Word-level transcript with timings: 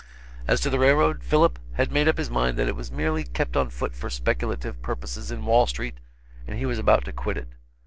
As 0.47 0.59
to 0.61 0.71
the 0.71 0.79
railroad, 0.79 1.21
Philip 1.23 1.59
had 1.73 1.91
made 1.91 2.07
up 2.07 2.17
his 2.17 2.31
mind 2.31 2.57
that 2.57 2.67
it 2.67 2.75
was 2.75 2.91
merely 2.91 3.23
kept 3.23 3.55
on 3.55 3.69
foot 3.69 3.93
for 3.93 4.09
speculative 4.09 4.81
purposes 4.81 5.29
in 5.29 5.45
Wall 5.45 5.67
street, 5.67 5.99
and 6.47 6.57
he 6.57 6.65
was 6.65 6.79
about 6.79 7.05
to 7.05 7.11
quit 7.13 7.37
it. 7.37 7.49